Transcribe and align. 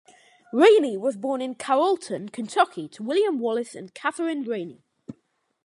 Raney 0.51 0.97
was 0.97 1.15
born 1.15 1.43
in 1.43 1.53
Carrollton, 1.53 2.29
Kentucky, 2.29 2.87
to 2.89 3.03
William 3.03 3.37
Wallace 3.37 3.75
and 3.75 3.93
Katherine 3.93 4.41
Raney. 4.45 4.81